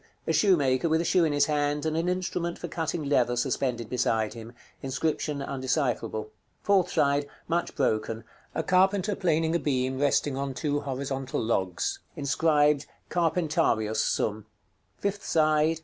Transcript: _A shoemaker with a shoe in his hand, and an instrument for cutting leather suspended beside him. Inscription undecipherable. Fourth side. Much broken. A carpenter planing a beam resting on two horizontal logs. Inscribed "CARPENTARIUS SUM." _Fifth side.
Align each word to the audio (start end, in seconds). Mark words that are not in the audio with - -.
_A 0.25 0.33
shoemaker 0.33 0.89
with 0.89 0.99
a 0.99 1.05
shoe 1.05 1.25
in 1.25 1.31
his 1.31 1.45
hand, 1.45 1.85
and 1.85 1.95
an 1.95 2.09
instrument 2.09 2.57
for 2.57 2.67
cutting 2.67 3.03
leather 3.03 3.35
suspended 3.35 3.87
beside 3.87 4.33
him. 4.33 4.51
Inscription 4.81 5.43
undecipherable. 5.43 6.31
Fourth 6.63 6.91
side. 6.91 7.27
Much 7.47 7.75
broken. 7.75 8.23
A 8.55 8.63
carpenter 8.63 9.15
planing 9.15 9.53
a 9.55 9.59
beam 9.59 9.99
resting 9.99 10.35
on 10.35 10.55
two 10.55 10.79
horizontal 10.79 11.39
logs. 11.39 11.99
Inscribed 12.15 12.87
"CARPENTARIUS 13.09 14.03
SUM." 14.03 14.47
_Fifth 14.99 15.21
side. 15.21 15.79